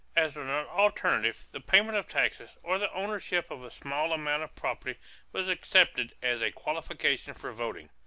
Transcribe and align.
As 0.15 0.35
an 0.35 0.49
alternative, 0.49 1.45
the 1.51 1.59
payment 1.59 1.95
of 1.95 2.07
taxes 2.07 2.57
or 2.63 2.79
the 2.79 2.91
ownership 2.91 3.51
of 3.51 3.63
a 3.63 3.69
small 3.69 4.13
amount 4.13 4.41
of 4.41 4.55
property 4.55 4.97
was 5.31 5.47
accepted 5.47 6.15
as 6.23 6.41
a 6.41 6.51
qualification 6.51 7.35
for 7.35 7.51
voting. 7.51 7.91